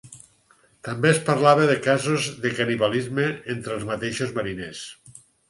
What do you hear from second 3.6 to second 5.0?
els mateixos mariners.